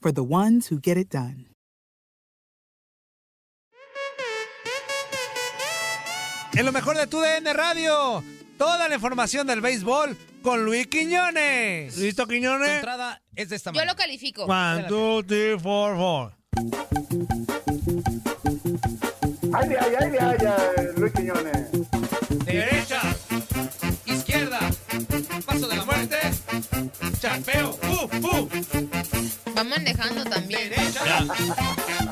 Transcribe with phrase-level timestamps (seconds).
[0.00, 1.46] for the ones who get it done.
[6.54, 8.22] En lo mejor de tu DN Radio,
[8.56, 11.96] toda la información del béisbol con Luis Quiñones.
[11.98, 12.68] ¿Listo, Tu Quiñones?
[12.68, 13.92] entrada es de esta Yo manera.
[13.92, 14.44] lo califico.
[14.44, 16.32] One, two, three, four, four.
[19.54, 21.67] Ay, ay, ay, ay, ay, Luis Quiñones.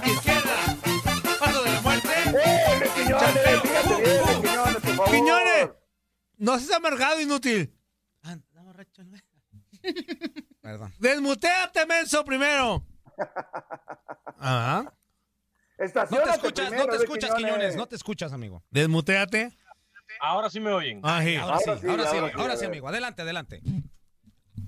[0.07, 0.77] Izquierda,
[1.39, 3.21] paso de la muerte, ¡Eh, Quiñones!
[3.35, 3.61] Chapeo.
[3.63, 5.11] Fíjate bien, Luis Quiñones, por favor.
[5.11, 5.71] Quiñones,
[6.39, 7.73] no seas amargado, inútil.
[8.23, 8.37] Ah.
[10.61, 10.93] Perdón.
[10.99, 12.85] Desmuteate, menso, primero.
[14.39, 14.93] Ajá.
[15.79, 18.63] No te escuchas, primero, no te escuchas, Quiñones, no te escuchas, amigo.
[18.71, 19.57] Desmuteate.
[20.21, 21.01] Ahora sí me oyen.
[21.05, 21.37] Ají.
[21.37, 22.71] Ahora sí, Ahora sí, ahora sí, ahora sí, ahora a sí, ver.
[22.71, 22.89] amigo.
[22.89, 23.61] Adelante, adelante.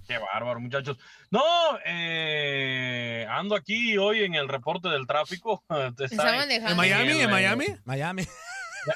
[0.07, 0.97] Qué bárbaro, muchachos.
[1.31, 1.43] No,
[1.85, 5.65] eh, ando aquí hoy en el reporte del tráfico.
[5.71, 6.71] En- manejando.
[6.71, 7.11] ¿En Miami?
[7.11, 7.67] el, ¿En eh, Miami?
[7.85, 8.23] Miami.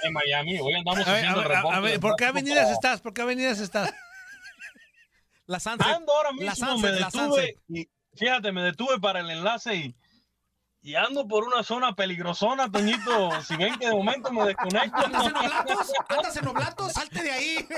[0.02, 0.58] En Miami.
[0.60, 1.76] Hoy andamos A haciendo ver, reporte.
[1.76, 3.00] a ver, ¿por qué avenidas estás?
[3.00, 3.92] ¿Por qué avenidas estás?
[5.46, 5.86] La Sunset.
[5.86, 7.56] Ando ahora La mismo, Sunset, me la detuve.
[7.68, 9.94] Y, fíjate, me detuve para el enlace y,
[10.84, 13.40] y ando por una zona peligrosona, Toñito.
[13.42, 15.06] si ven que de momento me desconecto.
[15.06, 15.92] ¿Andas en Oblatos?
[16.08, 16.92] ¿Andas en Oblatos?
[16.92, 17.68] Salte de ahí.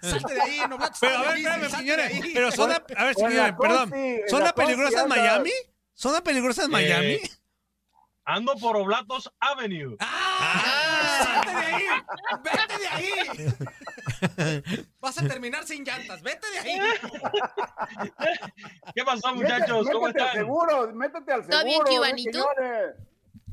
[0.00, 0.98] Salte de ahí, en Oblatos.
[1.00, 2.12] Pero a ver, espérame, señores.
[2.32, 3.92] Pero zona, a ver, señores, perdón.
[4.28, 5.08] ¿Zona peligrosa en.
[5.08, 5.52] Miami?
[5.92, 7.06] ¿Zona peligrosa en Miami?
[7.06, 7.30] Eh,
[8.28, 9.96] Ando por Oblatos Avenue.
[10.00, 11.22] ¡Ah!
[11.24, 11.84] ¡Salte de ahí!
[12.42, 13.12] ¡Vete de ahí!
[14.98, 16.22] Vas a terminar sin llantas.
[16.22, 16.80] ¡Vete de ahí!
[18.96, 19.86] ¿Qué pasó, Métete- muchachos?
[19.92, 20.44] ¿Cómo métete al están?
[20.46, 22.30] seguro, métete al ¿Todo bien, seguro, y tú?
[22.30, 22.94] Quiñones.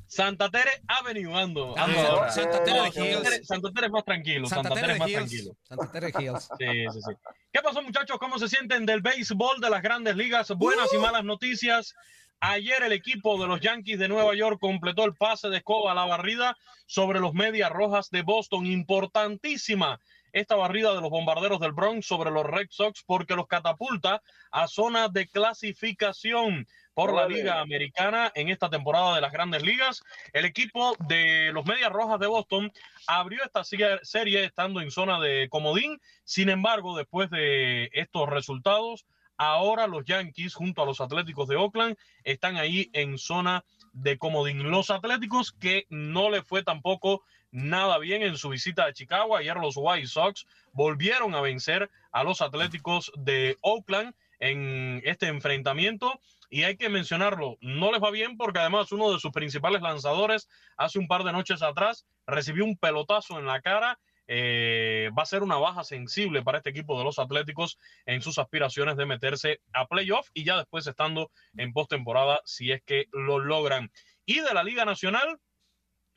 [0.08, 1.74] Santa Tere Avenue ando.
[1.78, 2.32] Ah, ando Santa- ahora.
[2.32, 3.48] Santa Tere de Hills.
[3.48, 4.48] Santa Tere es más tranquilo.
[4.48, 5.44] Santa Santa Tere es más de tranquilo.
[5.44, 5.58] Hills.
[5.68, 6.50] Santa Tere Hills.
[6.60, 7.12] Sí, sí, sí.
[7.52, 8.18] ¿Qué pasó, muchachos?
[8.20, 10.50] ¿Cómo se sienten del béisbol de las grandes ligas?
[10.52, 11.94] Buenas y malas noticias.
[12.40, 15.96] Ayer el equipo de los Yankees de Nueva York completó el pase de escoba a
[15.96, 16.56] la barrida
[16.86, 18.66] sobre los Medias Rojas de Boston.
[18.66, 20.00] Importantísima
[20.34, 24.22] esta barrida de los bombarderos del Bronx sobre los Red Sox porque los catapulta
[24.52, 27.28] a zona de clasificación por la.
[27.28, 30.04] Liga Americana en esta temporada de las grandes ligas.
[30.34, 32.72] El equipo de los Medias Rojas de Boston
[33.08, 36.00] abrió esta serie estando en zona de comodín.
[36.24, 39.06] Sin embargo, después de estos resultados,
[39.38, 43.64] ahora los Yankees junto a los Atléticos de Oakland están ahí en zona
[43.94, 44.70] de comodín.
[44.70, 49.38] Los Atléticos que no le fue tampoco nada bien en su visita a Chicago.
[49.38, 56.20] Ayer los White Sox volvieron a vencer a los Atléticos de Oakland en este enfrentamiento.
[56.50, 60.50] Y hay que mencionarlo, no les va bien porque además uno de sus principales lanzadores
[60.78, 64.00] hace un par de noches atrás recibió un pelotazo en la cara.
[64.28, 68.38] Eh, va a ser una baja sensible para este equipo de los Atléticos en sus
[68.38, 73.40] aspiraciones de meterse a playoff y ya después estando en postemporada si es que lo
[73.40, 73.92] logran.
[74.26, 75.40] Y de la Liga Nacional,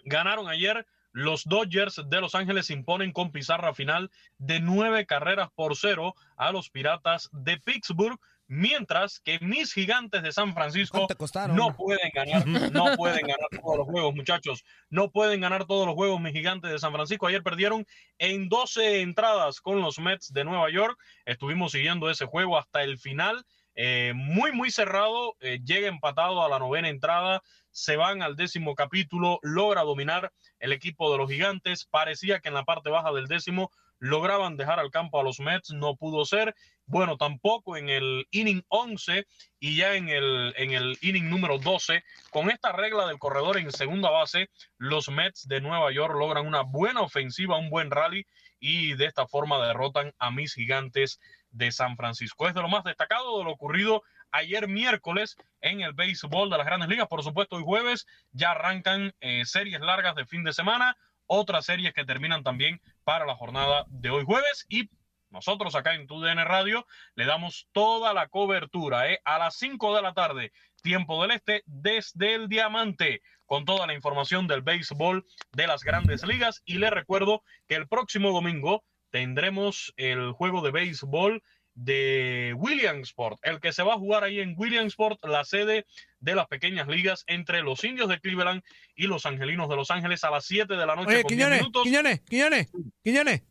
[0.04, 0.86] ganaron ayer
[1.16, 6.14] los Dodgers de Los Ángeles, se imponen con pizarra final de nueve carreras por cero
[6.36, 11.08] a los Piratas de Pittsburgh mientras que mis gigantes de San Francisco
[11.54, 15.94] no pueden ganar, no pueden ganar todos los juegos, muchachos, no pueden ganar todos los
[15.94, 17.26] juegos mis gigantes de San Francisco.
[17.26, 17.86] Ayer perdieron
[18.18, 20.98] en 12 entradas con los Mets de Nueva York.
[21.24, 23.46] Estuvimos siguiendo ese juego hasta el final.
[23.76, 28.75] Eh, muy, muy cerrado, eh, llega empatado a la novena entrada, se van al décimo
[28.75, 33.26] capítulo, logra dominar el equipo de los gigantes, parecía que en la parte baja del
[33.26, 36.55] décimo lograban dejar al campo a los Mets, no pudo ser,
[36.87, 39.26] bueno, tampoco en el inning 11
[39.61, 43.70] y ya en el, en el inning número 12, con esta regla del corredor en
[43.73, 48.26] segunda base, los Mets de Nueva York logran una buena ofensiva, un buen rally
[48.66, 51.20] y de esta forma derrotan a mis gigantes
[51.50, 52.48] de San Francisco.
[52.48, 54.02] Es de lo más destacado de lo ocurrido
[54.32, 57.06] ayer miércoles en el béisbol de las grandes ligas.
[57.06, 60.96] Por supuesto, hoy jueves ya arrancan eh, series largas de fin de semana,
[61.26, 64.90] otras series que terminan también para la jornada de hoy jueves y
[65.36, 69.20] nosotros acá en TUDN Radio le damos toda la cobertura ¿eh?
[69.26, 70.50] a las 5 de la tarde,
[70.82, 76.26] tiempo del este, desde el Diamante, con toda la información del béisbol de las grandes
[76.26, 76.62] ligas.
[76.64, 81.42] Y le recuerdo que el próximo domingo tendremos el juego de béisbol
[81.74, 85.84] de Williamsport, el que se va a jugar ahí en Williamsport, la sede
[86.18, 88.62] de las pequeñas ligas entre los indios de Cleveland
[88.94, 91.16] y los angelinos de Los Ángeles a las 7 de la noche.
[91.16, 92.72] Oye, Quiñones, Quiñones, Quiñones,
[93.04, 93.42] Quiñones.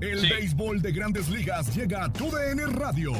[0.00, 3.12] El béisbol de grandes ligas llega a TUDN Radio.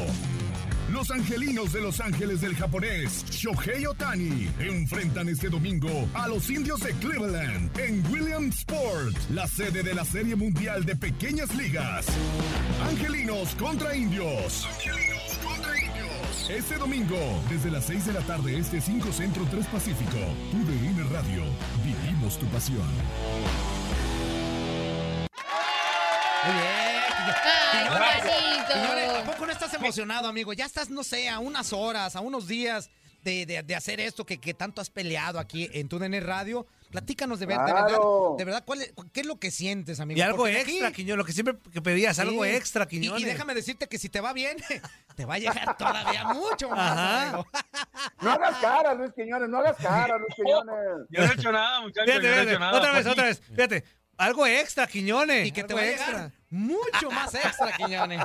[0.93, 6.81] Los angelinos de Los Ángeles del japonés Shohei Otani enfrentan este domingo a los indios
[6.81, 12.07] de Cleveland en Williamsport, la sede de la Serie Mundial de Pequeñas Ligas.
[12.89, 14.67] Angelinos contra indios.
[14.77, 16.51] Angelinos contra indios.
[16.51, 20.19] Este domingo, desde las 6 de la tarde, este 5 Centro 3 Pacífico,
[20.53, 21.43] TUDN Radio.
[21.85, 22.89] Vivimos tu pasión.
[26.45, 26.67] Muy bien.
[27.45, 28.73] Ay, bonito.
[28.73, 30.53] Señores, ¿a poco no estás emocionado, amigo?
[30.53, 32.91] Ya estás, no sé, a unas horas, a unos días
[33.23, 36.67] de, de- de hacer esto que, que tanto has peleado aquí en tu DN Radio.
[36.91, 37.99] Platícanos de, ver- de verdad,
[38.39, 40.17] de verdad, ¿cuál es- ¿qué es lo que sientes, amigo?
[40.17, 43.23] Y algo Porque extra, aquí- Quiñones, lo que siempre que pedías, algo extra, Y, Quiñones.
[43.23, 44.57] y déjame decirte que si te va bien,
[45.17, 47.23] te va a llegar todavía mucho más, Ajá.
[47.31, 47.47] amigo.
[48.23, 50.75] No hagas cara, Luis Quiñones, no hagas cara, Luis Quiñones.
[51.11, 52.07] Yo no he hecho nada, muchachos.
[52.15, 52.79] Fíjate, yo no he hecho nada.
[52.79, 53.43] otra vez, Aquí- otra vez.
[53.55, 53.85] Fíjate,
[54.19, 55.47] algo extra, Quiñones.
[55.49, 58.21] Y que te va a llegar mucho más extra, Quiñones.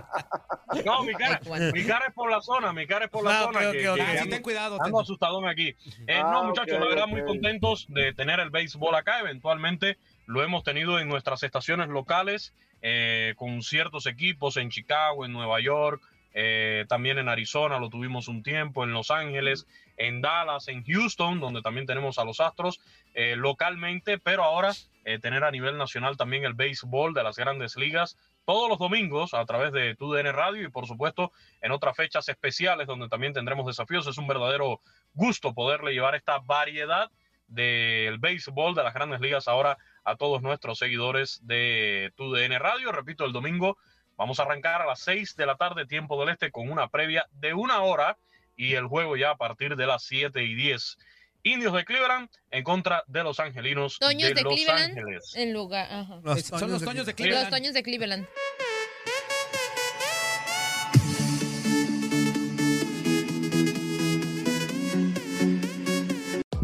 [0.85, 1.39] No, mi cara,
[1.73, 3.59] mi cara es por la zona, mi cara es por la Ah, zona.
[3.59, 3.87] ok, que-.
[4.01, 4.77] Ah, ten cuidado.
[4.81, 5.75] Ando ten- asustadón aquí.
[6.07, 9.19] Eh, Ah, no, muchachos, la verdad, muy contentos de tener el béisbol acá.
[9.19, 15.31] Eventualmente lo hemos tenido en nuestras estaciones locales, eh, con ciertos equipos en Chicago, en
[15.33, 16.01] Nueva York,
[16.33, 19.67] eh, también en Arizona lo tuvimos un tiempo, en Los Ángeles,
[19.97, 22.79] en Dallas, en Houston, donde también tenemos a los Astros
[23.13, 24.71] eh, localmente, pero ahora
[25.05, 29.33] eh, tener a nivel nacional también el béisbol de las grandes ligas todos los domingos
[29.33, 33.65] a través de TUDN Radio y por supuesto en otras fechas especiales donde también tendremos
[33.65, 34.07] desafíos.
[34.07, 34.81] Es un verdadero
[35.13, 37.09] gusto poderle llevar esta variedad
[37.47, 42.91] del béisbol de las grandes ligas ahora a todos nuestros seguidores de TUDN Radio.
[42.91, 43.77] Repito, el domingo
[44.17, 47.27] vamos a arrancar a las 6 de la tarde, tiempo del este, con una previa
[47.31, 48.17] de una hora
[48.55, 50.97] y el juego ya a partir de las 7 y 10.
[51.43, 55.31] Indios de Cleveland en contra de los angelinos Toños de, de Los Cleveland Ángeles.
[55.35, 55.87] en lugar.
[55.91, 56.19] Ajá.
[56.23, 57.49] Los son los toños de Los Cleveland.
[57.49, 58.27] Toños de Cleveland.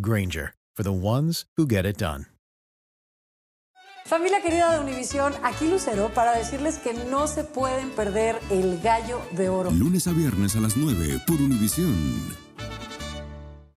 [0.00, 2.26] Granger, for the ones who get it done.
[4.06, 9.22] Familia querida de Univisión, aquí Lucero para decirles que no se pueden perder el gallo
[9.32, 9.70] de oro.
[9.70, 12.43] Lunes a viernes a las 9 por Univisión.